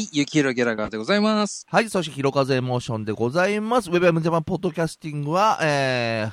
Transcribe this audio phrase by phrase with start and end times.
[0.00, 1.66] はい、ゆきひろギャラガーでございます。
[1.68, 3.90] はい、そして、ひろかぜエモーションでございます。
[3.90, 6.32] ウェブエムジャパンポッドキャスティングは、えー、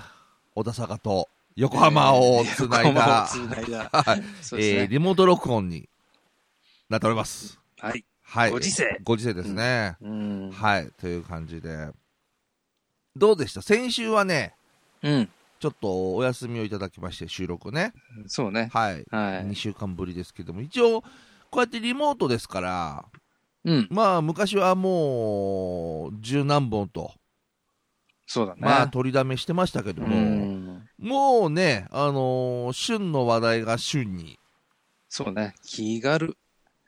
[0.55, 1.28] 小田坂と
[1.58, 3.90] 横浜をつない横浜だを、つないだ。
[3.91, 4.26] はいね。
[4.54, 5.90] えーリモート録音に
[6.88, 7.59] なっております。
[7.82, 8.05] はい。
[8.23, 8.52] はい。
[8.52, 9.98] ご時世ご時世ですね。
[9.99, 10.52] うん。
[10.54, 11.90] はい、という感じで。
[13.18, 13.62] どうでした？
[13.62, 14.55] 先週はね、
[15.04, 15.30] うん。
[15.59, 17.91] ちょっとお休みをいただきまして、収録ね。
[18.27, 18.70] そうね。
[18.72, 19.04] はい。
[19.12, 19.55] 2はい。
[19.58, 21.02] 週間ぶりですけども、一応、
[21.49, 23.05] こうやってリモートですから、
[23.67, 23.88] うん。
[23.91, 27.12] まあ、昔はもう、十何本と、
[28.25, 28.62] そうだね。
[28.62, 30.89] まあ、取りだめしてましたけどうも、ん。
[30.98, 34.39] もうね、あのー旬の話題が旬に、
[35.09, 35.53] そうね。
[35.63, 36.38] 気軽。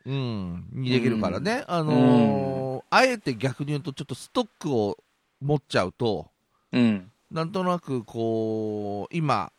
[0.06, 4.98] うん、にできるからね、あのーあえて逆に言うと、ちょっとストックを
[5.42, 6.32] 持っちゃうと、
[6.72, 7.12] うん。
[7.30, 9.52] なんとなくこう、今、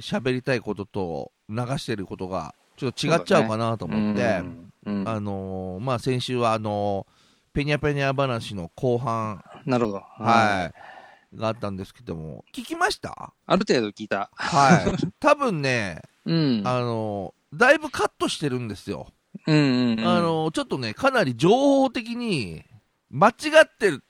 [0.00, 4.72] 喋りたいことと流してることが、ちょっと違っちゃうかなと思って、うん。
[4.86, 7.16] うんあのーまあ、先週はあのー
[7.52, 9.98] ペニャペニャ話の後半、なるほど。
[9.98, 10.02] い。
[10.18, 10.72] は
[11.32, 13.32] い、があったんですけども、聞きました？
[13.46, 14.30] ある程度聞いた。
[14.34, 15.02] はい。
[15.18, 16.62] 多分ね、うん。
[16.66, 19.06] あのーだいぶカットしてるんですよ。
[19.46, 20.06] うんうんうん。
[20.06, 22.62] あのーちょっとね、かなり情報的に
[23.10, 23.32] 間違
[23.64, 24.02] ってる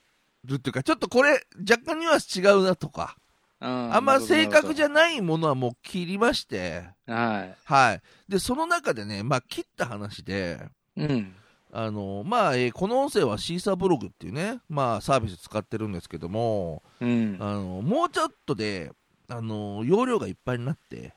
[0.54, 3.16] っていうか、ちょっとこれ、若干ニュアンス違うなとか、
[3.58, 4.86] ああんま正確じゃ。
[4.86, 7.56] ゃないものはもう切りまして、はい。
[7.64, 8.02] はい。
[8.28, 10.60] で、その中でね、まあ、切った話で、
[10.96, 11.34] うん。
[11.72, 17.36] あの、まあ、えーこの音声はシーサーブログっていうね、まあ、サービス使ってるんですけども、うん。
[17.40, 18.92] あの、もうちょっとで、
[19.28, 21.14] あの、容量がいっぱいになって、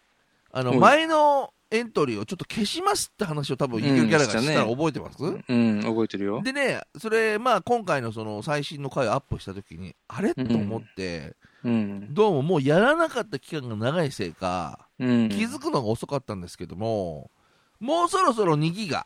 [0.52, 6.42] あの、はい前のエントリーをちょっと消しますって話を多分、うんイケキャラがしたら覚えてます、うん、覚えてるよ。
[6.42, 10.34] でね、それ、まあ、今回のその最新の回をアップしたときに、あれ？
[10.34, 11.36] と思って、うん。
[11.64, 15.30] どうももうやらなかった期間が長いせいか、うん。
[15.30, 17.32] 気づくのが遅かったんですけども、
[17.80, 19.06] もうそろそろ2ギガ。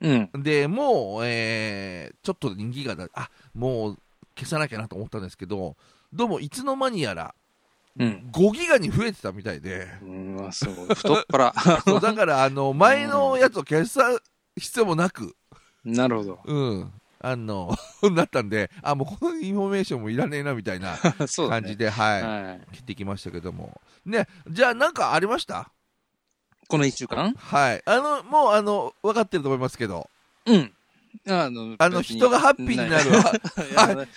[0.00, 0.30] うん。
[0.42, 3.98] で、もう、えー、ちょっと2ギガだ、あ、もう
[4.36, 5.76] 消さなきゃなと思ったんですけど、
[6.12, 7.34] どうもいつの間にやら
[7.98, 8.30] うん。
[8.32, 10.74] 5ギガに増えてたみたいで、うん、あそう。
[10.94, 11.52] 太っ腹。
[11.84, 14.18] そうだから、あの、前のやつを消さ
[14.56, 15.36] 必要もなく、
[15.84, 16.40] なるほど。
[16.44, 16.92] うん、
[17.22, 17.76] あの、
[18.12, 20.96] なったんで、あ、もうこのインフォメーションもいらねえなみたいな。
[21.48, 22.74] 感じで、はい、はい。
[22.76, 23.80] 切ってきましたけども。
[24.06, 25.70] ね、じゃあなんかありました？
[26.68, 27.34] この一週間？
[27.34, 27.82] はい。
[27.84, 30.08] あの、もうあの、分かってると思いますけど、
[30.46, 30.72] うん。
[31.28, 33.10] あの、あの、 人がハッピーになる。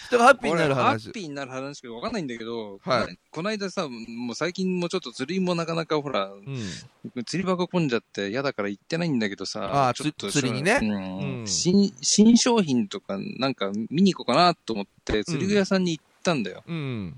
[0.08, 1.12] 人がハッピーになる俺ハ話ッ。
[1.12, 7.24] ピーになる話しかわかんないんだけど、はいこの間さ、もう最近もちょっと釣りもなかなかほら、うん。
[7.26, 16.64] 釣り箱混んじゃって嫌だから行ってないんだけどさ、あーちょっとつ釣りにねうんうん新、新商品とかなんか見に行こうかなと思って釣り具屋さんに行ったんだよ。
[16.68, 17.18] うん。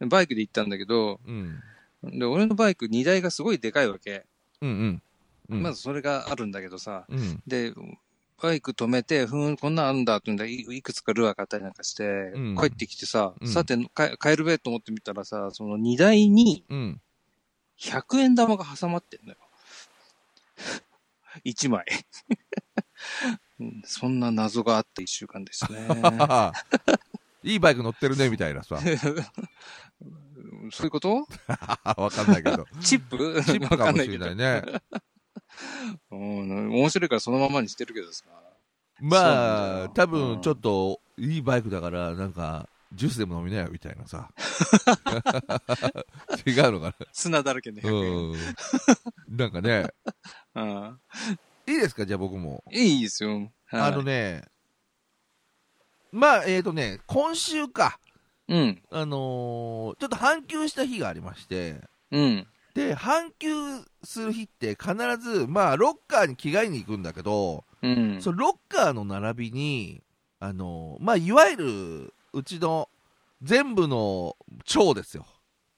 [0.00, 1.60] バイクで行ったんだけど、うん。
[2.04, 4.24] で、俺のバイク荷台がすごいでかいわけ。
[4.60, 4.68] うん。
[4.68, 5.02] うん。
[5.50, 5.62] うん。
[5.62, 7.42] まずそれがあるんだけどさ、うん。
[7.46, 7.72] で、
[8.40, 12.04] バイク止めて、ふーん、こんなんあるんだってんだいいくつかルアー買ったりなんかして、
[12.34, 17.00] うん帰ってきてさ、うんさて、か帰るべと思ってみたらさ、その荷台にうん。
[17.80, 19.38] 100円玉が挟まってんのよ。
[21.44, 21.84] 1枚。
[23.60, 25.88] うんそんな謎があった一週間ですね。
[27.44, 28.78] いいバイク乗ってるね、みたいなさ。
[30.70, 31.26] そういうこと？
[31.96, 32.66] わかんないけど。
[32.80, 33.42] チップ？
[33.44, 34.18] チップわかもしれ。
[34.18, 34.62] ないね。
[36.10, 38.24] うん、面白いからそのままにしてるけどさ。
[39.00, 44.30] まあ、よ多分ちょっと、いいバイクだから、なんか、ジュースでも飲みなよ、みたいなさ。
[46.46, 47.88] 違うのか砂だらけでな。
[47.88, 48.32] 100円。
[49.28, 49.36] うん。
[49.36, 49.88] なんかね、
[50.54, 51.00] うん
[51.66, 52.64] いいですか、じゃあ僕も。
[52.72, 53.52] いいですよ。
[53.66, 54.44] はいあのね、
[56.10, 58.00] まあ、えっ、ー、とね、今週か、
[58.48, 58.82] うん。
[58.90, 62.48] あのーちょっと半休した日がありまして、うん。
[62.78, 63.48] で、半休
[64.04, 68.22] する日って必ず、まあ、ロッカーに着替えに行くんだけど、うん。
[68.22, 70.02] そのロッカーの並びに、
[70.40, 72.88] あのーまあ、いわゆる、うちの
[73.42, 75.26] 全部の長ですよ。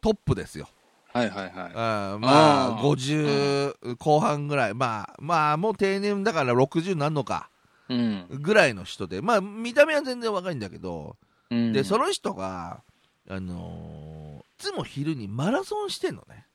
[0.03, 0.69] トップですよ。
[1.13, 1.53] はいはいはい。
[1.75, 4.75] あーまあ、あー50後半ぐらい。
[4.75, 7.49] まあ、まあ、もう定年だから60なんのか、
[7.89, 8.27] うん。
[8.31, 11.17] ぐらいの人で、まあ、見た目は全然若いんだけど、
[11.51, 12.83] うんで、その人が、
[13.29, 16.47] あのーいつも昼にマラソンしてんのね。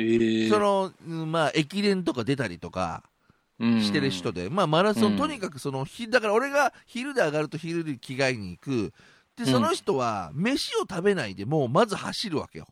[0.00, 3.02] ええその、うんまあ、駅伝とか出たりとか
[3.58, 8.92] してる人で、まあ、マラソン、うんとにかくその、ひだから俺が昼で上がると昼で着替えに行く。
[9.36, 12.66] で、その人は、飯を食べないでもう、まず走るわけよ。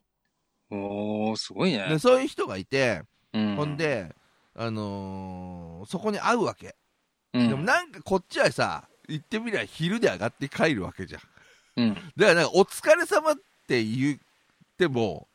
[0.70, 1.86] おー、すごいね。
[1.88, 3.02] で、そういう人がいて、
[3.32, 4.14] うんほん、で、
[4.54, 6.75] あのーそこに会うわけ。
[7.32, 11.20] うん、でもなんかこっちはさ、言ってみりゃ昼で上がって帰るわけじゃん。
[11.76, 11.94] うん。
[11.94, 13.34] だからなんか、お疲れ様っ
[13.66, 14.19] て言っ
[14.76, 15.28] ても、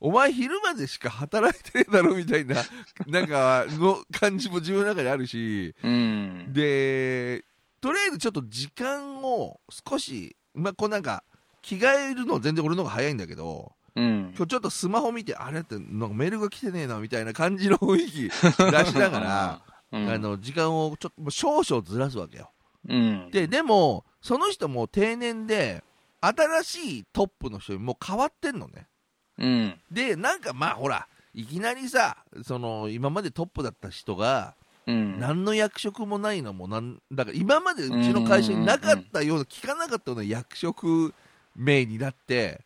[0.00, 2.56] お前昼までしか働いてねえだろみたいな、
[3.06, 6.52] なんか、の感じも自分の中にあるし、うん。
[6.52, 7.44] で、
[7.80, 11.22] とりあえずちょっと時間を少し、まあ、こうなんか、
[11.62, 14.32] 着替えるの全然俺の方が早いんだけど、うん。
[14.34, 19.62] 今日ちょっとスマホ見て、あれって、なんかメールが来てねえな、みたいな感じの雰囲気出しながら、
[19.92, 22.50] うん、あの、時間をちょっと少々ずらすわけよ。
[22.88, 23.30] うん。
[23.30, 25.84] で、でも、その人も定年で、
[26.22, 28.86] 新しいトップの人にもう変わってんのね。
[29.40, 29.80] うん。
[29.90, 34.54] で、なんかまあほら、いきなりさ、その、今までトップだった人が、
[34.86, 35.18] うん。
[35.18, 41.14] 何の役職もないのもなん、だから今までうちの会社になかったような、聞かなかったような役職
[41.56, 42.60] 名になって、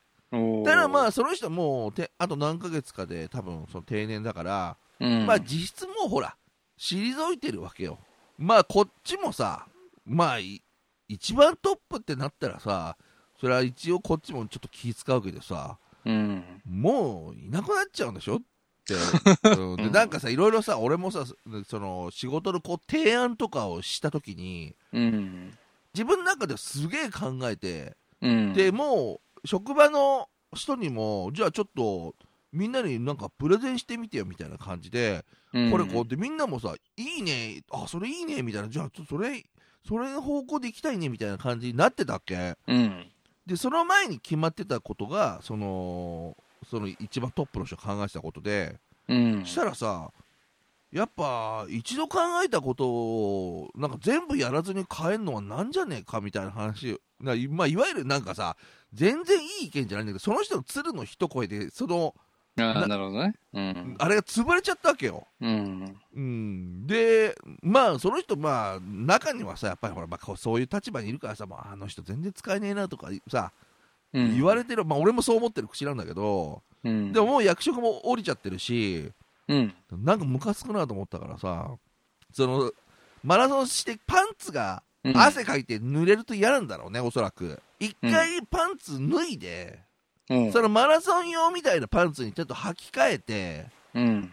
[0.65, 6.37] ただまあ、その人もて、あと何ヶ月かで多分その定年だから、うん、まあ実質もうほら、
[6.79, 7.99] 退いてるわけよ。
[8.37, 9.67] まあこっちもさ、
[10.05, 10.63] まあい
[11.09, 12.97] 一番トップってなったらさ、
[13.39, 16.45] それは一応こっちもちょっと気使うけどさ、うん。
[16.65, 18.95] もういなくなっちゃうんでしょって。
[19.57, 21.25] うんで、なんかさ、いろいろさ、俺もさ、
[21.67, 25.57] その仕事のこう提案とかをしたときに、うん。
[25.95, 28.53] 自分の中ではすげえ考えて、うん。
[28.53, 32.15] で、もう職場の人にも、じゃあちょっと、
[32.53, 39.45] みんなになんかプレゼンしてみてよみたいな感じで、うん、これこうってみんなもさ、いいね、あ、それいいねみたいな、じゃあそれ、
[39.87, 42.57] それの方向で行きたいねみたいな感じになってたっけ？
[42.67, 43.07] うん。
[43.47, 46.37] で、その前に決まってたことが、その、
[46.69, 49.45] その一番トップの人が考えてたことで、うん。
[49.45, 50.11] したらさ、
[50.95, 58.57] やっぱ一度考えたことをなんか全部やらずに変えるのはなんじゃねえかみたいな話な、まあ、いわゆるなんかさ
[58.93, 62.15] 全然いい意見じゃないんだけどその人の鶴の一声でその
[62.57, 63.35] あなあ、なるほどね。
[63.53, 63.97] うん。
[63.99, 65.27] あれが潰れちゃったわけよ。
[65.41, 65.97] うん。
[66.15, 73.53] うん、で、まあ、その人、まあ、中にはさ、やっぱりほら、まあ、そういう立場にいるからさ、まあ、あの人全然使えねえなとかさ、
[74.13, 74.35] うん。
[74.35, 77.13] 言われてる、まあ、俺もそう思ってる口なんだけど、うん。
[77.13, 79.11] でももう役職も降りちゃってるし、
[79.49, 79.75] うん。
[79.91, 81.71] なんかムカつくなと思ったからさ、
[82.33, 82.73] その、
[83.23, 87.61] マラソンしてパンツがうん汗かいて濡れると嫌なんだろうね、おそらく。
[87.79, 89.81] 一回パンツ脱いで、
[90.31, 90.53] うん。
[90.53, 94.33] そのマラソン用みたいなパンツにちょっと履き替えてうん。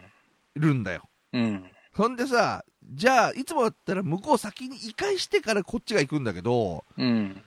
[0.54, 1.08] るんだよ。
[1.32, 1.64] うん。
[1.94, 7.42] そんでさ、じゃあ、いつもだったら向こう先に移開してからこっちが行くんだけど、うん。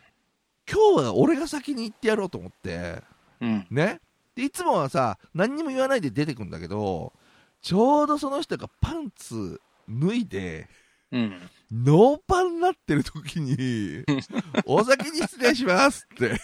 [0.72, 3.02] 今日は俺が先に行ってやろうと思って、
[3.42, 3.68] うん。
[3.70, 4.00] ね。
[4.36, 7.14] で、いつもはさ、何にも言わないで出てくんだけど、
[7.62, 9.60] ちょうどその人がパンツ
[9.90, 10.68] 脱いで、
[11.12, 11.50] うん。
[11.72, 14.04] ノーパンになってる時に、
[14.66, 16.38] お先に失礼しますって 言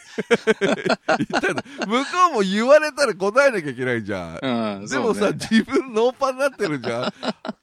[1.38, 1.62] ったの。
[1.88, 4.80] 向こうも言われたら答えなきゃいけないじゃん。
[4.82, 4.88] うん。
[4.88, 7.14] でもさ、ね自分ノーパンになってるじゃん。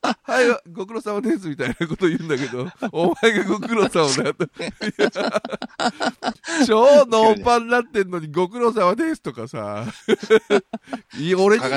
[0.01, 4.47] あはい、ご苦労様ですみたいなこと言うんだけど、お前がご苦労様だよと。
[6.65, 9.85] 超ノーパンになってんのにご苦労様ですとかさ、
[11.37, 11.69] 俺にね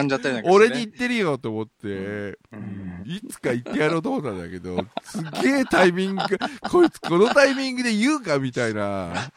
[0.47, 6.23] 俺に言ってるよと思って、うんいつか言ってやろうと思ったんだけど、すげえタイミング、
[6.71, 9.33] こいつこのタイミングで言うかみたいな。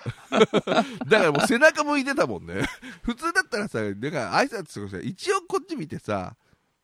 [1.08, 2.66] だからもう背中向いてたもんね。
[3.04, 6.36] 普通だったらさ、だから挨拶とかさ、一応こっち見てさ、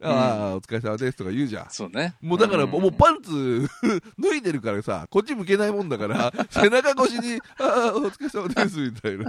[0.04, 1.68] ああ、お疲れ様ですとか言うじゃん。
[1.70, 2.16] そうね。
[2.22, 3.68] もうだから、んもうパンツ
[4.18, 9.26] 脱いでるからさ、こっち向けないもんだから、背中越しに、ああ、お疲れ様ですみたいな。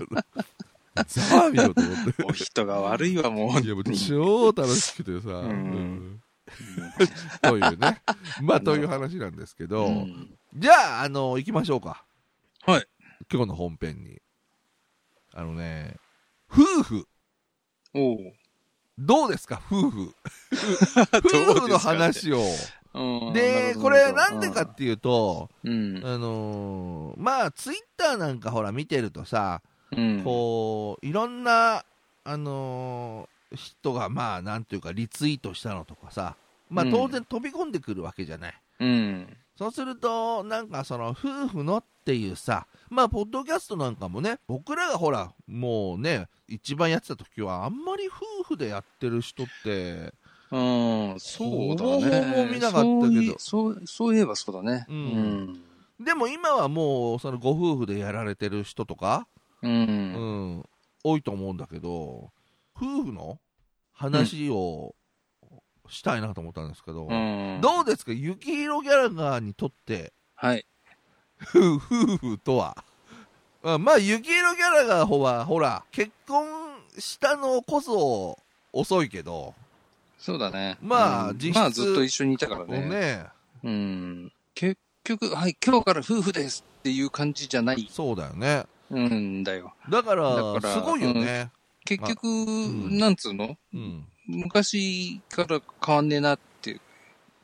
[1.06, 2.22] さあ見ろと思って。
[2.24, 3.60] お人が悪いわ、もう。
[3.60, 6.21] いや、もう超楽しくてさ、んうん
[7.42, 8.02] というね。
[8.42, 12.04] まあ、という話なんですけど、うんじゃあ、あの、行きましょうか。
[12.66, 12.86] はい。
[13.32, 14.20] 今日の本編に。
[15.32, 15.96] あのね、
[16.50, 17.08] 夫婦、
[17.94, 18.18] おう。
[18.98, 20.14] どうですか、夫婦？
[21.24, 22.42] 夫婦の話を。
[22.94, 26.02] うんで、これなんでかっていうと、うん。
[26.04, 29.62] あのーまあ、ツイッターなんかほら見てるとさ、
[29.96, 30.22] うん。
[30.22, 31.86] こう、いろんな、
[32.24, 36.36] あのー人が、まあ、なんていうか、リツイートしたのとかさ、
[36.70, 38.54] まあ、うん当然飛び込んでくるわけじゃない。
[38.80, 39.36] うん。
[39.56, 50.12] そうすると、なんかその、夫婦のっていうさ、まあ、ポッドキャストなんかもね、僕らがほら、もうね、一番やってた時は、あんまり夫婦でやってる人って、
[50.50, 52.34] うん、そうだね。
[52.34, 54.84] ほぼ見なかったけどそういそう、いえばそうだね。
[54.88, 55.62] うん
[56.00, 59.28] でも今はもう、そのご夫婦でやられてる人とか、
[59.62, 59.72] うん。
[59.72, 60.58] ううん。
[60.58, 60.64] ん、
[61.04, 62.30] 多いと思うんだけど、
[62.82, 63.38] 夫婦の
[63.92, 64.94] 話を
[65.88, 67.60] したいなと思ったんですけど、うん。
[67.60, 70.66] どうですか、雪広ギャラガーにとって、はい。
[71.42, 72.76] 夫婦とは？
[73.62, 76.48] あ まあ、雪色ギャラガーは、ほら、結婚
[76.98, 78.38] したのこそ
[78.72, 79.54] 遅いけど、
[80.18, 80.78] そうだね。
[80.80, 83.26] まあ実質うんまあずっと一緒にいたからねね。
[83.64, 84.32] うん。
[84.54, 88.64] 結局、はい、今日から夫婦ですっていう感じじゃないそうだよね。
[88.90, 89.74] うんだよ。
[89.88, 91.50] だから、だからすごいよね。
[91.84, 93.56] 結局、んなんつうの？
[93.74, 94.04] うん。
[94.28, 96.80] 昔から変わんねえなって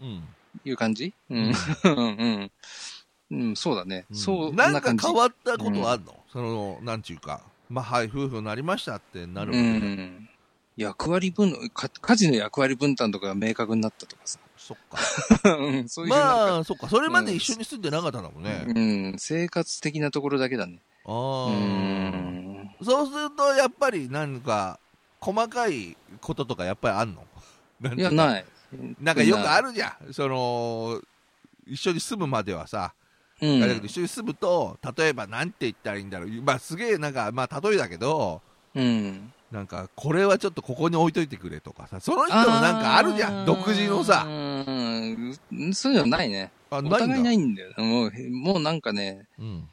[0.01, 0.23] うん。
[0.65, 1.13] いう感じ？
[1.31, 1.53] うん。
[1.85, 2.51] うん。
[3.31, 4.07] うん、そうだね。
[4.11, 5.07] うんそう、なんかな感じ。
[5.07, 7.43] 変わったことあんの、その、なんちゅうか。
[7.69, 10.29] まあ、はい、夫婦になりましたってなるうわけで、ん。
[10.77, 14.39] 役割分、か家事の役割分担とかが明確になったとかさ。
[14.57, 14.99] そっか。
[15.59, 16.89] うんそういうまあ、そっか。
[16.89, 18.65] それまで一緒に住んでなかったんだもんね。
[18.67, 18.81] う
[19.15, 20.81] ん、生活的なところだけだね。
[21.05, 21.51] あうあ。
[21.51, 22.58] ん。
[22.83, 24.79] そうすると、やっぱり、なんか、
[25.21, 27.25] 細かいこととかやっぱりあんの？
[27.97, 28.45] いや、ない。
[29.01, 29.69] なんかよくある。
[29.69, 30.13] るじゃん。
[30.13, 31.01] その、
[31.67, 32.93] 一緒に住むまではさ、
[33.41, 36.29] うんだけど一緒に住むと、例えばなんて言ったらいいんだろう。
[36.43, 38.41] まあすげえなんか、まあ例えだけど、
[38.75, 39.33] うん。
[39.51, 43.47] なんか、これはちょっとここに置いといてくれとかさ、その人のなんかあるじゃん。
[43.47, 44.25] 独自のさ。
[44.29, 45.39] うん。
[45.73, 46.53] そういうのないね。
[46.71, 47.73] あ、お互いないんだよ。
[47.79, 49.69] もう、もうなんかね、うん。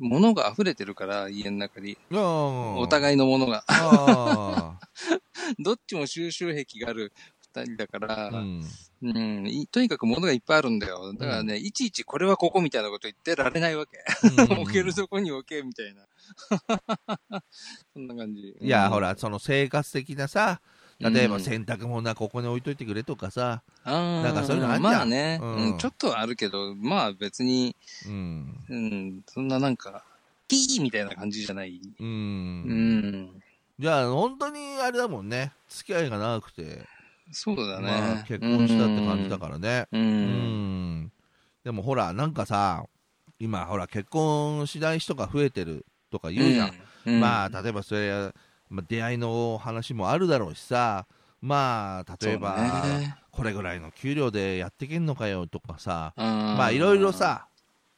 [0.00, 1.96] 物が溢れてるから、家の中に。
[2.12, 3.64] おお互いのものが。
[3.68, 4.78] あ
[5.58, 7.12] どっちも収集癖がある
[7.54, 8.28] 二人だから、あ。
[8.28, 8.64] うん。
[9.02, 11.14] うん、いとにかく物がいっぱいあるんだよ。
[11.14, 13.98] だからね、いちいちこれはここみたいなこと言ってられないわけ。
[14.54, 16.06] 置けるとこに置け、みたいな。
[17.94, 18.56] そんな感じ。
[18.60, 20.60] いや、うんほら、その生活的なさ、
[21.00, 27.74] 例えばうん洗濯物はここに置いといてくれとかさ、あーなんかそういうのあんじゃんまあね、うんうんちょっとはあるけど、まあ別に、
[28.06, 28.64] うん。
[28.68, 30.04] うん、そんななんか、
[30.46, 31.80] キーみたいな感じじゃない。
[31.98, 32.04] う。
[32.04, 33.42] うんん。
[33.78, 35.52] じゃあ、本当にあれだもんね。
[35.68, 36.84] 付き合いが長くて、
[37.32, 37.86] そうだね。
[37.86, 39.86] まあ、結婚したって感じだからね。
[39.92, 39.98] う。
[39.98, 41.12] うんん。
[41.64, 42.84] でもほら、なんかさ、
[43.38, 46.72] 今ほら、結婚しない人が増えてるとか言うじゃん。
[47.06, 47.20] うん。
[47.20, 48.32] まあ、例えばそれ、
[48.70, 51.06] まあ、出会いの話もあるだろうしさ、
[51.42, 53.16] まあ、例えば、ね。
[53.32, 57.46] これぐらいの給料でやってけんのかよとかさ、ままあ、いろいろ、さ、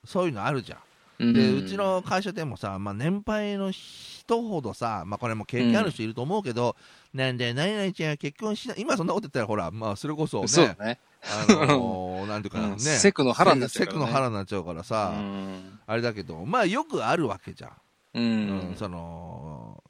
[0.05, 0.79] そういうのあるじゃん。
[1.19, 1.35] うん。
[1.35, 6.77] で、うち、の会社でもさ、まあ、年配の人ほどさ、まあ、これも経験ある人いると思うけど、
[7.15, 10.99] なんで、何々ちゃんは結婚しない、今そんなこと言ったら、ほら、まあ、それこそね、そね。
[11.23, 12.79] あのー なんていうかな、ね、うん。
[12.79, 14.03] セクの腹になっちゃうからね。
[14.03, 15.79] セクの腹になっちゃうからさ、うん。
[15.87, 17.71] あれだけど、まあ、よくあるわけじゃん。
[17.71, 17.75] う
[18.15, 18.77] うんん。
[18.77, 19.83] その、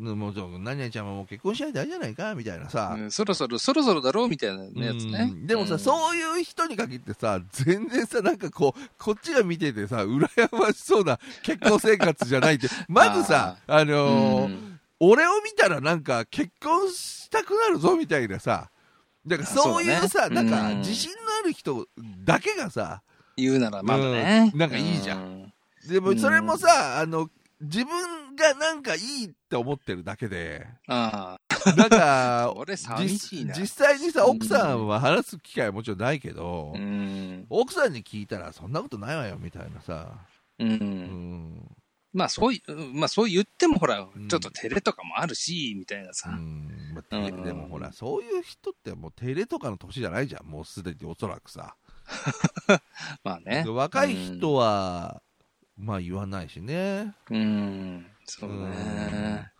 [0.00, 5.28] 何々ちゃんはもう結婚しないであれじゃないかみたいなさ、うんそろそろ、そろそろだろうみたいなやつね。
[5.30, 5.34] う。
[5.34, 5.46] ん。
[5.46, 14.80] でもさ、うんそういう人に限ってさ、全然さ、なんかこう、こっちが見ててさ、羨ましそうな結婚生活じゃないって、 まずさ、あのーうん。
[15.00, 18.70] 俺を見たらなんか結婚したくなるぞみたいなさ、
[19.26, 20.50] だからそういうさ、そうだね。
[20.50, 20.78] なんかうん。
[20.78, 21.86] 自信のある人
[22.24, 23.02] だけがさ、
[23.36, 24.50] 言うならまだね。
[24.52, 24.58] うん。
[24.58, 25.18] なんかいいじゃん。
[25.18, 25.52] ん。
[25.88, 27.28] でもそれもさ、あの、
[27.60, 31.38] 自分がなんかいいって思ってるだけで、あ
[31.76, 33.54] なんあ、か、 俺寂しいな。
[33.54, 37.46] 実実際にさ、奥さんは話す機会はもちろんないけど、うん。
[37.50, 40.14] 奥さんに聞いたらそんなことないわよみたいなさ、
[40.58, 40.64] う。
[40.64, 41.76] うんん。
[42.12, 46.30] まあそういう、まあそう言ってもほらうん、ちょっと照れとかもあるし、みたいなうさ。
[46.30, 51.76] んまあうんでもほら、そういう人ってもう照れとかの年じゃないじゃん、もうすでにおそらくさ。
[53.22, 53.70] まあねで。
[53.70, 55.22] 若い人は、
[55.80, 57.14] まあ言わないしね。
[57.30, 58.06] うん。
[58.24, 59.50] そうね。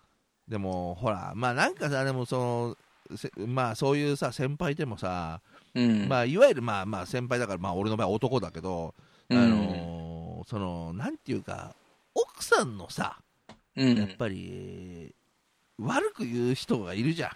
[0.48, 2.76] でも、ほら、まあなんかさ、でもそ
[3.10, 5.40] の、せまあそういうさ、先輩でもさ、
[5.74, 6.08] うん。
[6.08, 8.94] まあいわゆるまあまあ先輩だから、まあ俺の場合男だけど、
[9.30, 11.74] あうんのーその、なんていうか、
[12.14, 13.20] 奥さんのさ、
[13.76, 13.96] うん。
[13.96, 15.14] やっぱり、
[15.78, 17.30] 悪く言う人がいるじゃん。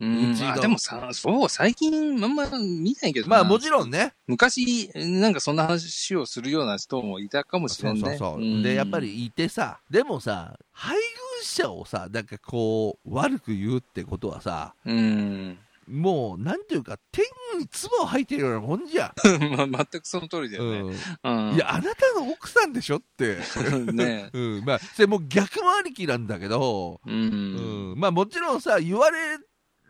[0.00, 4.12] うんあでもさ、そう、最近あんま見ないけどなまあもちろんね。
[4.26, 8.00] 昔、なんかそんな話をするような人もいたかもしれんね。
[8.00, 8.40] そうそうそう。
[8.40, 15.58] んで、やっぱ、りいてさ、でもさ、配偶者をさ、なんかこう、悪く言うってことはさ、うん。
[15.86, 17.24] もう、なんていうか、天
[17.58, 19.12] に唾を吐いてるようなもんじゃん。
[19.70, 20.96] まあ、全くその通りだよね。
[21.22, 21.54] うんうん。
[21.54, 23.38] いや、あなたの奥さんでしょって。
[23.92, 27.10] ね うん、まあ、それもう逆もありきなんだけど、う。
[27.10, 29.38] うんん、まあもちろんさ、言われ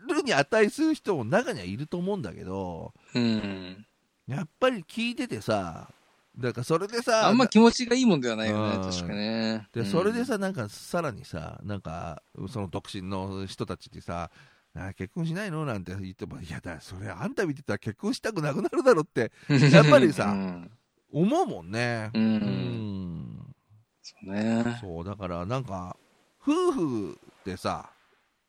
[0.07, 3.85] るに値する人も中にはいると思うんだけど、うん。
[4.27, 5.89] やっぱり聞いててさ、
[6.37, 9.67] だからそれでさ、あんま気持ちがいいもんではないよね、うん確かね。
[9.73, 14.29] で、うんそれで、さ、なんかさらにさ、なんか、その独身の人たちにさ、
[14.77, 15.63] あ結婚しないの？
[15.63, 19.31] なんて言っても、いやだ、それあんた見てたら結婚したくなくなるだろって
[19.71, 20.71] やっぱりさうん。
[21.13, 22.11] 思うもんね。
[22.13, 22.19] う。
[22.19, 23.55] うんん。
[24.01, 24.77] そうね。
[24.81, 25.95] そう、だからなんか、
[26.41, 27.89] 夫婦でさ、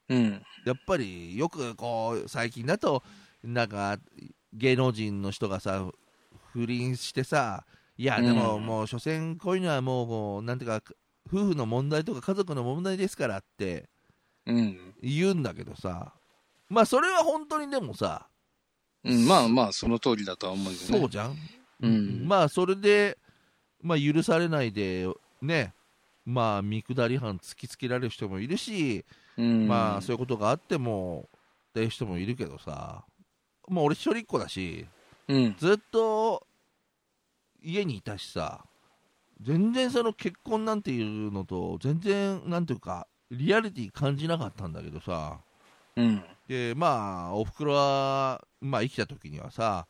[0.08, 0.42] うん。
[0.64, 3.02] やっぱりよくこう、最近だと、
[3.42, 3.98] なんか、
[4.52, 5.90] 芸能人の人がさ、
[6.52, 7.64] 不倫してさ、
[7.98, 10.82] いや、でもうんもう、所詮こういうのはもう、もうなんていうか、
[11.28, 13.88] 夫婦の問題とか家族の問題ですからって
[14.46, 14.94] うん。
[15.02, 16.14] 言うんだけどさ、
[16.68, 18.28] まあそれは本当にでもさ、
[19.04, 20.76] うん、まあまあ、その通りだとは思うよね。
[20.78, 21.36] そうじゃん、
[21.82, 22.26] うん。
[22.26, 23.18] まあそれで、
[23.82, 25.08] まあ許されないで、
[25.42, 25.75] ね、
[26.26, 29.04] まあ見下り犯突きつけられる人もいるし、
[29.38, 31.28] うん、まあそういうことがあっても
[31.71, 33.04] っていう人もいるけどさ、
[33.68, 34.87] まあ俺一人っ子だし、
[35.28, 35.56] うん。
[35.59, 36.47] ずっと
[37.62, 38.64] 家にいたしさ、
[39.40, 45.38] 全然その結婚なんていうのと、全然、なんていうか、リアリティ感じなかったんだけどさ、
[45.97, 46.23] うん。
[46.49, 49.87] で、まあ、おふくろは、まあ、生きた時にはさ、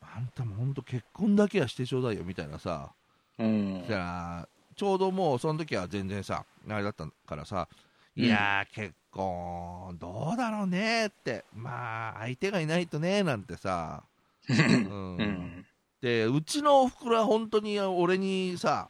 [0.00, 2.92] あんたも本当結婚だけはしてちょうだいよみたいなさ、
[3.38, 3.84] うん。
[3.86, 7.84] じゃあ、ちょうどもうその時は全然さ、あれだったからさ、うん
[8.16, 14.04] いやー、結婚、どうだろうねって、まあ、相手がいないとね、なんてさ、
[14.48, 15.66] うんうん。
[16.00, 18.88] で、うちのおふくろは本当に俺にさ、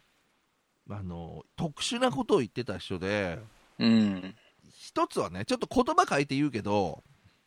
[0.90, 3.38] あの、特殊なことを言ってた人で、
[3.78, 4.34] うん。
[4.78, 7.02] 一つはね、ちょっと言葉変えて言うけど、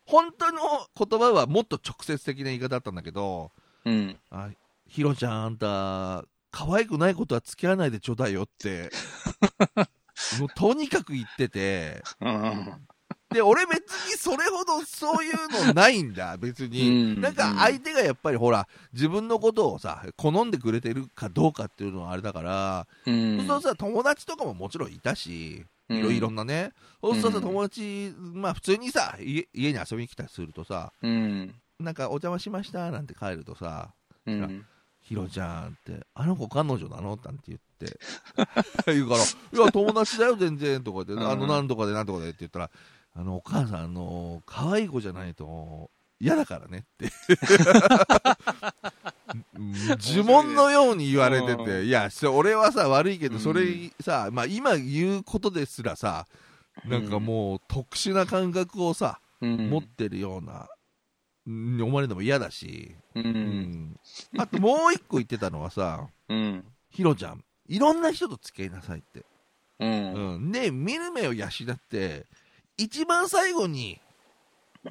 [0.05, 0.61] 本当の
[0.97, 3.51] 言葉はもっと直接的な言い方だったんだけど、
[3.85, 4.17] うん。
[4.31, 4.49] あ
[4.87, 6.25] ヒロちゃん、あんた、
[6.57, 8.89] 可愛くないことは付き合わないでちょうだいよって、
[10.41, 12.87] もうとにかく言ってて、うん。
[13.29, 16.89] で、俺別にそれほどそういうのないんだ、 別に。
[16.89, 23.45] うんなんか相手がやっぱりほら、自分のことをさ、好んでくれてるかどうかっていうのはあれだから、うん。
[23.45, 26.71] そうさ、友達とかももちろんいたし、いろいろんなね、
[27.01, 31.53] そうするとさ、友達、まあ普通にさ、家家に遊びに来たりするとさ、うん。
[31.77, 33.93] なんかお邪魔しましたなんて帰るとさ、
[34.25, 34.65] うん。
[35.07, 37.97] ヒロちゃんって、あの子彼女なのなんて言って、
[38.91, 41.25] 言うから、いや、友達だよ、全然、とかで、うん。
[41.25, 42.69] あの、なんとかで、なんとかでって言ったら、
[43.15, 47.09] あの、お母さん、あの、可愛い子じゃないと、嫌だからねって。
[49.55, 53.41] う ん呪文のように言われてうて、いや、そ俺はさ、悪いけど、うん。
[53.41, 56.27] それさ、まあ、今言うことですらさ、
[56.83, 59.69] なんかもう、特殊な感覚をさ、うん。
[59.69, 60.67] 持ってるような、
[61.47, 63.19] うん思われるのも嫌だし、う。
[63.21, 63.99] うんん
[64.37, 66.65] あともう一個言ってたのはさ、うん。
[66.89, 69.25] ヒロちゃん、いろんな人と付き合いなさいって。
[69.79, 70.13] うん。
[70.35, 70.51] うん。
[70.51, 71.51] で、見る目を養っ
[71.89, 72.25] て、
[72.77, 73.99] 一番最後に、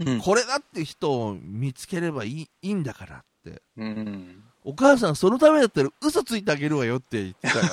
[0.01, 0.21] うん。
[0.21, 3.63] これだって人を見つければいいいいんだからって。
[3.77, 4.43] うん。
[4.65, 7.67] お母さん、そのためだったら嘘ついてあげるわよって言ってたよ。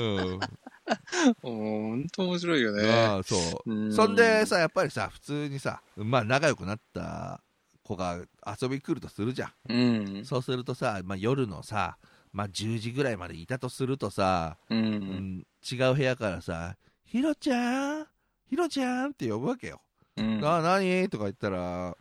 [0.00, 0.40] うん。
[1.42, 2.88] ほんと面白いよね。
[2.90, 3.70] ああ、そう。
[3.70, 7.40] うんそんでさ、やっぱりさ、普通にさ、まあ仲良くなった
[7.82, 8.18] 子が
[8.60, 9.52] 遊び来るとするじゃん。
[9.68, 10.24] うん。
[10.24, 11.98] そうするとさ、まあ、夜のさ、
[12.32, 14.74] まあ、10時ぐらいまでいたとするとさ、う。
[14.74, 18.06] うんん、違う部屋からさ、ひろちゃん、
[18.48, 19.10] ひろちゃん？
[19.10, 19.80] って呼ぶわけよ。
[20.16, 20.40] うん。
[20.44, 21.08] あ、何？
[21.08, 21.96] とか言ったら、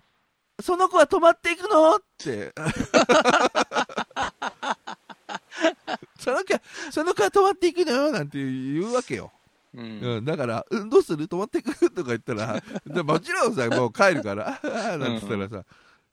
[0.62, 1.96] その子は泊まっていくの？
[1.96, 2.54] って。
[6.20, 6.62] その子は、
[6.94, 9.32] その子は泊まっていくのよなんて言うわけよ。
[9.74, 10.00] うん。
[10.00, 11.28] うん、だから、うん、どうする？
[11.28, 11.90] 泊まっていく？
[11.90, 15.64] とか言ったら、でもちろんさ、もう帰るから、ああ、なんつったらさ、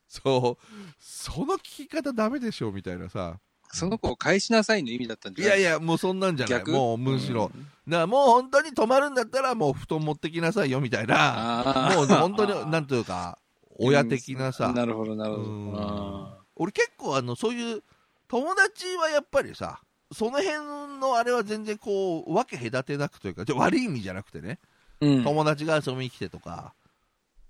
[0.09, 0.64] そう、
[0.99, 3.38] その聞き方ダメでしょみたいなさ、
[3.71, 5.61] その子を返しなさいの意味だったんじゃない？
[5.61, 6.59] いやいや、もうそんなんじゃない。
[6.61, 6.71] 逆？
[6.71, 7.53] もうむしろ。
[7.55, 8.09] うん。
[8.09, 13.38] もう本当に泊まるんだったら、もう布団持ってきなさいよみたいな、もう本当に、なんというか、
[13.79, 15.73] 親的なさ、なるほど、なるほうん。
[15.73, 15.79] ど。
[15.79, 17.83] あ俺結構あの、そういう、
[18.29, 19.81] 友達はやっぱりさ、
[20.12, 25.25] その辺のあれは全然こう、分け隔てなくというか、じゃ悪い意味じゃなくてね、ーうん。
[25.25, 26.75] 友達が遊びに来てとか、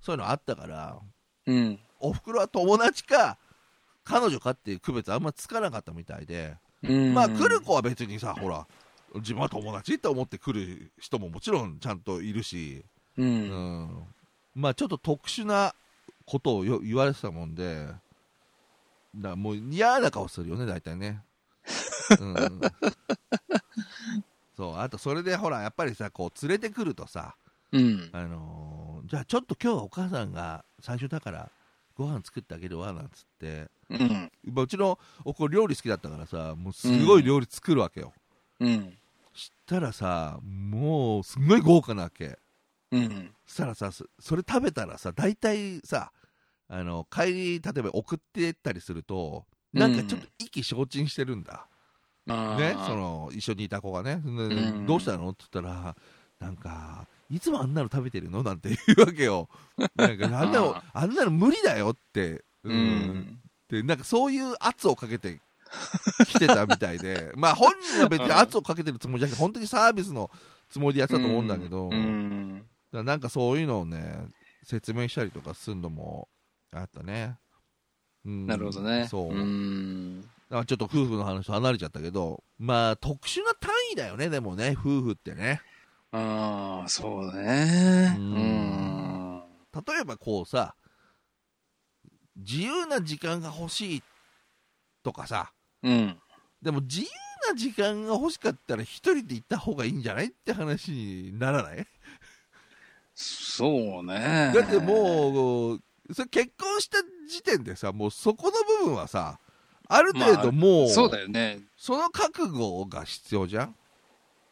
[0.00, 0.98] そういうのあったから、
[1.46, 1.78] うん。
[1.98, 3.38] おふくろは友達か、
[4.04, 7.14] 彼女かっていう区別あんまつかなかったみたいで、うん。
[7.14, 8.66] まあ来る子は別にさ、ほら、
[9.16, 12.84] 自分は友達って思って来る人ももちろんちゃんといるし、
[13.16, 13.22] う。
[13.22, 14.06] うんん、
[14.54, 15.74] まあちょっと特殊な
[16.26, 17.86] ことをよ言われてたもんで、
[19.16, 21.22] だからもう嫌な顔するよね、大体ね。
[22.18, 22.60] うん、
[24.56, 27.36] そう、あとそれでほら、やっぱりさ、こう連れてくるとさ、
[27.72, 28.10] うん。
[28.12, 31.50] あのーじゃあちょっと今日はお母さんが最初だから
[31.96, 34.30] ご飯作ってあげるわなんつって、うん。
[34.44, 38.12] まあうちのお子料理好きだったからさ、もうすごい料理作るわけよ。
[38.60, 38.96] うん。
[39.32, 42.38] したらさ、もうすんごい豪華なわけ。
[42.92, 43.30] うん。
[43.46, 46.12] したらさ、そそれ食べたらさ、大体さ、
[46.68, 51.66] あの、帰り、例えば送ってったりすると、なんかちょっと意気消沈してるんだ。
[52.56, 54.20] ね、その、一緒にいた子がね、
[54.86, 55.30] どうしたの？
[55.30, 55.96] って言ったら、
[56.38, 58.42] なんか、いつもあんなの食べてるの？
[58.42, 59.48] なんて言うわけよ。
[59.96, 62.44] なんか、 あんなのあ、あんなの無理だよって。
[62.64, 63.40] ううんん。
[63.68, 65.40] で、なんかそういう圧をかけて
[66.26, 70.30] 来てたみたいで、まあ本人は別に圧をかけてるつもりじゃなくて、本当にサービスの
[70.68, 72.66] つもりでやってたと思うんだけど、うん。
[72.92, 74.26] らなんかそういうのをね、
[74.64, 76.28] 説明したりとかするのも
[76.72, 77.36] あったね。
[78.24, 79.06] うんなるほどね。
[79.08, 79.34] そう。
[79.34, 80.28] ん。
[80.50, 85.62] だからちょっと夫婦の話と離れちゃったけど、まあ特殊な単位だよね、でもね、夫婦ってね。
[86.10, 88.16] ああ、そうだね。
[88.18, 89.42] ううんん。
[89.72, 90.74] 例えばこうさ、
[92.36, 94.02] 自由な時間が欲しい
[95.04, 95.52] とかさ、
[95.84, 96.18] うん。
[96.60, 97.06] でも自由
[97.48, 101.86] な時間が欲しかったら一人で行った方がいいんじゃないって話にならない？
[103.14, 104.52] そうね。
[104.52, 105.80] だってもう、
[106.12, 109.38] それ結婚した時点でさ、もうそこの部分はさ、
[109.92, 111.60] ある程度もう、そうだよね。
[111.76, 113.74] その覚悟が必要じゃん？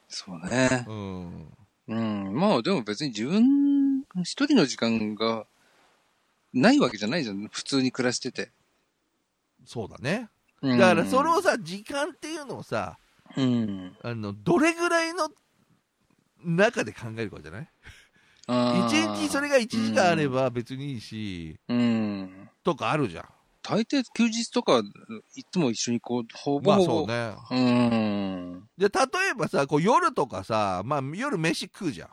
[0.09, 0.85] そうね。
[0.89, 1.49] うん。
[1.89, 2.35] うん。
[2.35, 5.47] まあでも別に自分一人の時間が
[6.53, 7.49] ないわけじゃないじゃん。
[7.53, 8.51] 普通に暮らしてて。
[9.65, 10.29] そうだね。
[10.61, 12.99] うんだからそれをさ、時間っていうのをさ、
[13.37, 13.97] うん。
[14.03, 15.29] あの、どれぐらいの
[16.45, 17.69] 中で考えるかじゃない？
[18.49, 22.49] あ一ー日それが1時間あれば別にいいし、うん。
[22.65, 23.25] とかあるじゃん。
[23.69, 24.83] 大抵休日とか、
[25.35, 26.93] いつも一緒にこう、ほぼまあほぼ。
[27.01, 27.37] そうね。
[27.51, 28.69] うん。
[28.79, 32.09] で、例えばさ、こう夜とかさ、まあ夜飯食うじゃん。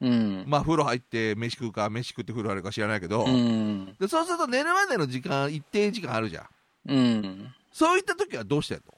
[0.00, 0.44] うん。
[0.48, 3.96] まあ風呂入って飯食うか、飯食って風呂入るか知らないけど、うん。
[3.98, 6.46] でそうすると寝るまでの時間、一定時間あるじゃん。
[6.88, 7.54] うん。
[7.72, 8.94] そういった時はどうしてんの？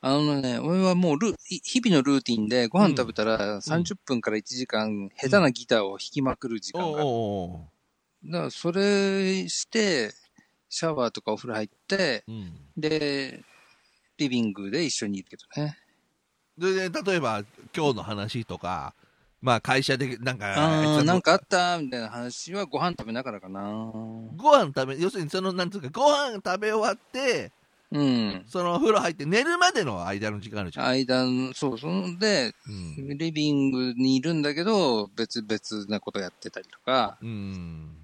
[0.00, 7.10] あのね、俺はもうル、い日々のルーティンでご飯食べたら30分から1時間、下手なギターを弾きまくる時間がある。
[8.24, 10.12] だからそれして、
[10.68, 13.42] シャワーとかお風呂入って、ううんで、
[14.18, 15.76] リビングで一緒にいるけどね。
[16.56, 17.44] で、で例えば
[17.76, 18.94] 今日の話とか、
[19.40, 20.56] まあ会社でなんか、
[21.04, 23.60] なんかあったみたいな話はご飯食べながらかな。
[24.36, 27.52] ご飯食べ、要するにその、なんつうか、ご飯食べ終わって、
[27.90, 28.44] うん。
[28.46, 30.86] その風呂入って寝るまでの間の時間あるじゃん。
[30.86, 32.52] 間の、そう、そんで、
[32.98, 33.18] うん。
[33.18, 37.97] リビングにいるんだけど、別々なことやってたりとか、うん。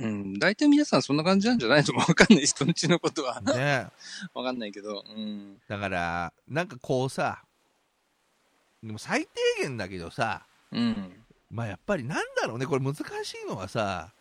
[0.00, 1.94] うん、大体皆さんそんな感じなんじゃないの？
[1.96, 3.40] わかんない、 人んちのことは。
[3.40, 3.88] ね
[4.34, 5.58] わかんないけど、うん。
[5.68, 7.42] だから、なんかこうさ、
[8.82, 11.24] でも最低限だけどさ、うん。
[11.50, 13.02] まあやっぱりなんだろうね、これ難し
[13.42, 14.12] いのはさ、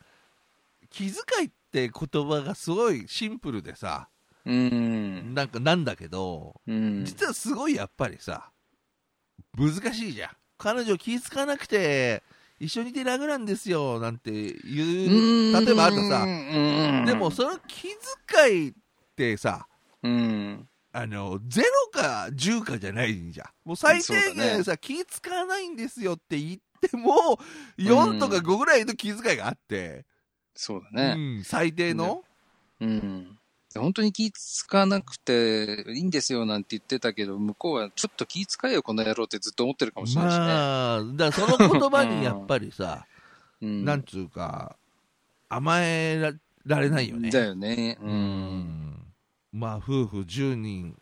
[0.90, 4.08] 気遣いって言葉がすごいシンプルでさ、
[4.46, 5.34] うん。
[5.34, 7.04] なんかなんだけど、うん。
[7.04, 8.52] 実はすごいやっぱりさ、
[9.58, 10.30] 難しいじゃん。
[10.58, 12.24] 彼女気遣わなくて、
[12.66, 17.88] 一緒にいて楽なんですよ、なんて言う、例えばあるとさ、うんでも、その気
[18.38, 18.74] 遣いっ
[19.16, 19.68] てさ、
[20.02, 20.68] うん。
[20.92, 23.48] あの、0か10かじゃないじゃん。
[23.64, 27.38] もう最低限さ、気使わないんですよって言っても、
[27.78, 30.06] 4とか5ぐらいの気遣いがあって、
[30.56, 31.40] そうだうね。
[31.40, 32.24] ん、最低の、
[32.80, 33.38] うん。
[33.82, 40.46] 本当に気使わなくていいんですよなんて言ってたけど、向こうはちょっと気遣えよ、この野郎ってずっと思ってるかもしれないしね。
[40.46, 43.06] まあ、だからその言葉にやっぱりさ、
[43.62, 43.86] うん。
[43.86, 44.78] なんつうか、
[45.50, 46.34] 甘えら
[46.66, 47.30] られないよね。
[47.30, 47.98] だよね。
[48.02, 48.06] う。
[48.06, 49.14] うんん。
[49.52, 50.98] まあ、夫婦10人、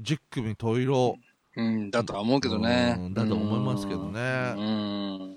[0.00, 1.16] 10組十色、
[1.56, 3.08] うん、だとは思うけどねう。
[3.08, 5.29] んだと思いますけどねうん。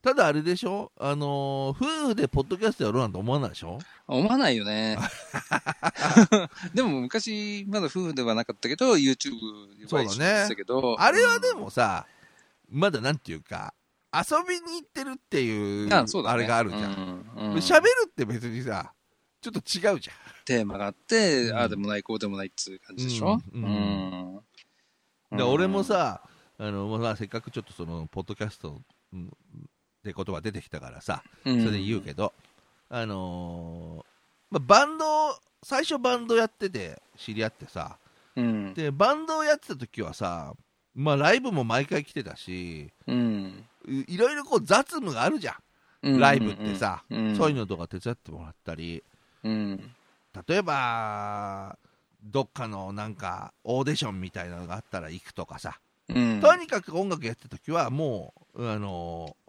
[0.00, 0.92] ただあれでしょ？
[0.96, 3.78] あのー夫婦でポッドキャストやろうなんて思わないでしょ？
[4.06, 4.96] 思わないよね。
[6.72, 9.34] でも昔、まだ夫婦ではなかったけど、YouTube
[9.92, 10.96] は一緒にやってたけど。
[11.00, 12.06] あれはでもさ、
[12.70, 13.74] まだなんていうか、
[14.14, 16.82] 遊びに行ってるっていう、あれがあるじゃん。
[16.92, 17.30] ん。
[17.36, 18.92] うん喋、るって別にさ、
[19.40, 20.16] ちょっと違うじゃん。
[20.44, 23.40] テーマがあって、うんああでもない、こうでもないっつう感じでしょ？
[23.52, 24.42] うん
[25.30, 25.36] うん。
[25.36, 26.22] で俺もさ、
[26.56, 28.80] あのまあ、せっかくちょっとその、ポッドキャスト
[29.12, 29.30] うん
[30.10, 32.32] って言葉出てきたからさ、うん、それで言うけど、
[32.88, 34.04] あのー
[34.50, 35.04] まあ、バンド、
[35.62, 37.98] 最初バンドやってて知り合ってさ、
[38.36, 38.74] うん。
[38.74, 40.54] で、バンドをやってた時はさ、
[40.94, 43.64] まあライブも毎回来てたし、うん。
[43.86, 45.54] いいろいろこう雑務があるじゃん。
[46.00, 49.02] うんライブってさ、うんそういうのとか手伝ってもらったり、
[49.42, 49.90] うん。
[50.48, 51.76] 例えば、
[52.22, 56.40] どっかのなんかオーディションみたいなのがあったら行くとかさ、うん。
[56.40, 59.47] とにかく音楽やってた時はもう、あのー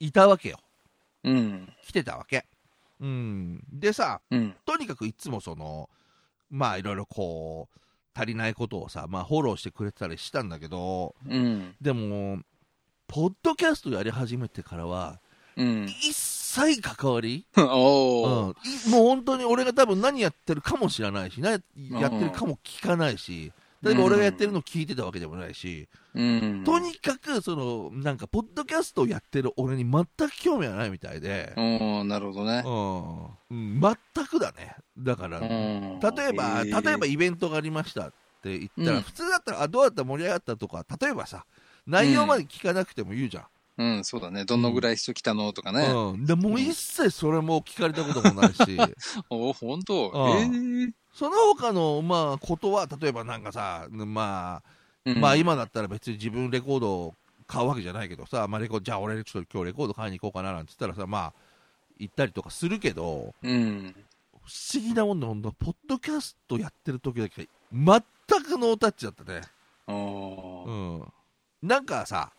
[0.00, 0.58] いたわけよ。
[1.24, 1.72] うん。
[1.82, 2.46] 来てたわけ。
[3.00, 3.62] うん。
[3.72, 4.54] でさ、うん。
[4.64, 5.88] とにかくいつもその、
[6.50, 7.78] まあいろいろこう、
[8.14, 11.74] 足りないことをさ、まあフォローしてくれてたりしたんだけど、うん。
[11.80, 12.40] でも、
[13.06, 15.20] ポッドキャストやり始めてからは、
[15.56, 15.84] うん。
[15.86, 18.54] 一切関わり、 おうんもう
[18.90, 21.62] 本当に俺が多分何やってるかも知らないし、何
[22.00, 23.52] やってるかも聞かないし、
[23.84, 26.64] 例えば俺がやってるの聞いてたわけでもないし、うん。
[26.64, 32.62] とにかく、その、なんか、ポッドキャストをやってる俺に全く興味はないみたいで、なるほどね。
[32.64, 34.76] うん、うん全くだね。
[34.96, 41.44] だから、例例えば、例えばイベントがありましたって言ったら、うん普通だったら、あ、どうだった盛り上がったとか、例えばさ、
[41.86, 43.44] 内容まで聞かなくても言うじゃん。
[43.76, 44.44] うん、そうだね。
[44.44, 45.86] どのぐらい人来たのとかね。
[45.86, 46.26] うん。
[46.26, 48.60] でもう一切それも聞かれたこともないし、
[49.30, 50.10] お本当？
[50.10, 54.70] うんええその他の、まあ、ことは、例えばなんかさ、まあ、
[55.06, 57.14] うんまあ今だったら別に自分レコードを
[57.46, 61.32] 買うわけじゃないけどさ、まあレコード、じゃあ俺ちょっと今日レコード買いに行こうかななんて言ったらさ、まあ、
[61.98, 63.94] 行ったりとかするけど、うん。
[64.44, 69.42] 不思議なもんで、ほんと、ポッドキャストやってる時だけ、全くノータッチだったね。
[69.86, 71.12] おうーん。
[71.62, 72.32] なんかさ、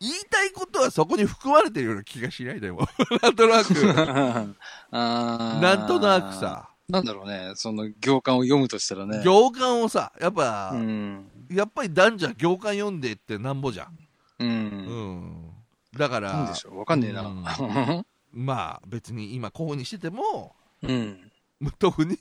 [0.00, 2.86] 言いたいことはそこに含まれてるような気がしないでも。
[3.22, 3.70] なんとなく。
[4.92, 9.20] なんとなくさ、なんだろうね、その行間を読むとしたらね。
[9.24, 11.30] 行間をさ、やっぱ、うん。
[11.50, 13.98] やっぱり男女は行間読んでってなんぼじゃん。
[14.38, 14.44] う。
[14.44, 15.50] うんん。
[15.96, 16.78] だから、なんでしょう？
[16.78, 17.24] わかんねえな。
[18.32, 21.32] まあ別に今こうにしてても、うん。
[21.78, 22.16] 特に、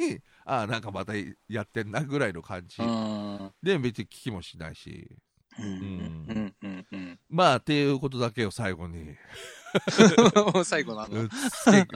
[0.46, 1.14] ああ、なんかまた
[1.50, 2.82] やってんなぐらいの感じ。
[2.82, 3.52] うん。
[3.62, 5.16] で、別に聞きもしないし。
[5.60, 5.66] うん。
[5.68, 6.56] うん。
[6.62, 6.86] うん。
[6.92, 7.20] うん。
[7.30, 9.16] まあ、っていうことだけを最後に、
[10.66, 11.22] 最後なの。
[11.22, 11.30] うん。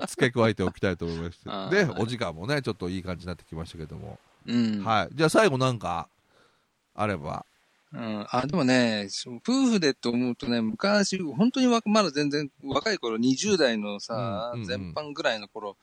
[0.08, 1.45] 付け加えておきたいと思いまして。
[1.45, 4.19] で、はいお時間もね、ちょっといい感じになってきましたけども。
[4.45, 4.84] うん。
[4.84, 5.15] はい。
[5.15, 5.80] じゃあ最後なん。
[5.80, 6.10] か、
[6.95, 7.45] あれば。
[7.91, 9.08] うん、あ、でもね、
[9.48, 14.62] 夫婦でと思うとね、昔、本当にわまだ全然若い頃、20代のさ、うん。
[14.62, 14.62] うん。
[14.62, 14.67] うん。
[14.67, 15.76] 全般ぐらいの頃、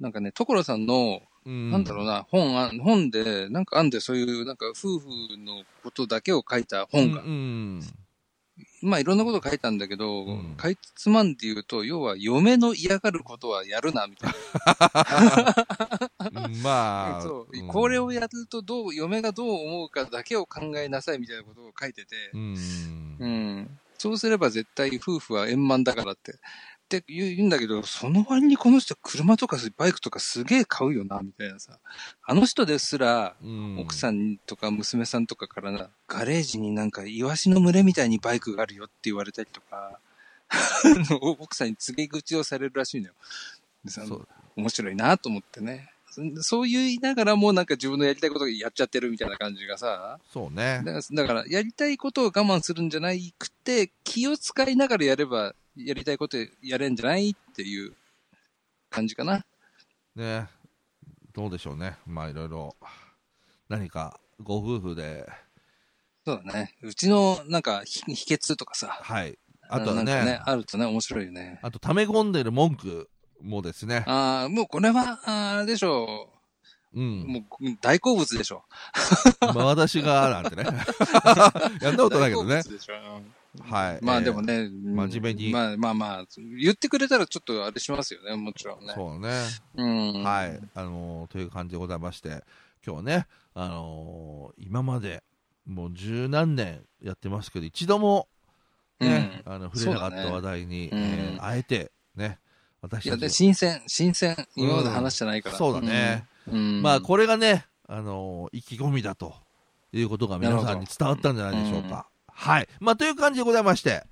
[0.00, 0.12] なん。
[0.12, 0.86] かね、所さん。
[0.86, 7.20] の、うんなんだろうな、本あ、本で、なんかあんで、そういう、なんか夫婦のことだけを書いた本が。
[7.20, 7.80] うんうん
[8.82, 14.32] まあ、いろんなこと書いたんだけど、うんかいつまんで言うと、要は、嫁の嫌がることはやるな、みたい
[16.32, 17.18] うんまな。
[17.18, 23.16] あ、そううんこれをやると、どう、嫁がどう思うかだけを考えなさい、みたいなことを書いてて、うん。
[23.18, 23.80] うん。
[23.98, 26.34] そうすれば絶対夫婦は円満だからって。
[26.84, 31.78] って言うんだけど、その割にこの人車とかバイクとかすげえ買うよな、みたいなさ。
[32.22, 39.98] あの人ですら、うん奥さんとか娘さんとかからな、ガレージになんかイワシの群れみたいにバイクがあるよって言われたりとか、
[41.20, 43.14] 奥さんに告げ口をされるらしいのよ。
[43.88, 45.90] そう面白いなと思ってね。
[46.10, 50.92] そそう言いながらもなんか自分のやりたいことをやっちゃってるみたいな感じがさ、そうねだ。
[50.92, 57.94] から、だからやりたいことを我慢するんじゃなくて、気を使いながらやれば、やりたいことやれんじゃないっていう
[58.90, 59.44] 感じかな。
[60.14, 60.48] ね。
[61.32, 61.96] どうでしょうね。
[62.06, 62.76] まあいろいろ、
[63.68, 65.28] 何かご夫婦で、
[66.24, 66.74] そうだね。
[66.82, 68.98] うちの、なんか、ひ秘訣とかさ。
[69.02, 69.38] はい。
[69.68, 71.58] あとはなんかね、あるとね、面白いよね。
[71.62, 73.10] あと溜め込んでる文句
[73.42, 74.04] もですね。
[74.06, 76.30] ああ、もうこれは、あれでしょ
[76.94, 77.00] う。
[77.00, 77.26] うん。
[77.26, 77.42] もう、
[77.82, 78.64] 大好物でしょ。
[79.40, 80.64] まあ私が、なんてね。
[81.82, 82.68] やったことないけどね大好。
[82.70, 82.94] 物でしょ。
[82.94, 84.04] うんはい。
[84.04, 86.24] まあえーでもね、真面目にまあまあまあ、
[86.60, 88.92] 言ってくれたらちょっとあれしますよね、もちろんね。
[88.94, 89.42] そうね。
[89.76, 89.84] う
[90.20, 90.22] ん。
[90.24, 90.60] はい。
[90.74, 92.28] あのーという感じでございまして、
[92.84, 95.22] 今日はね、あのー今まで、
[95.66, 98.28] もう十何年やってますけど、一度も、
[99.00, 102.38] ね、あの、触れなかった話題に、そうだねえーあえて、ね、
[102.82, 104.36] 私いや、で、たち新鮮、新鮮。
[104.56, 105.56] 今まで話してないから。
[105.56, 106.26] そうだね。
[106.48, 106.54] うん。
[106.54, 109.34] うんまあ、これがね、あのー意気込みだと
[109.92, 112.08] いうことが皆さんに伝わったんじゃないでしょうか。
[112.34, 112.68] はい。
[112.80, 114.04] まあ、という感じでございまして、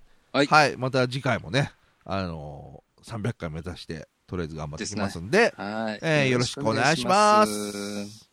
[0.46, 0.76] はい。
[0.78, 1.72] また次回もね、
[2.04, 5.98] あのー300回目指して、とりあえず頑張っていきますんで、はい。
[6.02, 8.31] えーよろしくお願いします